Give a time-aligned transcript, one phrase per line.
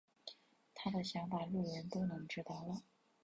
[0.73, 2.81] 他的想法路人都能知道了。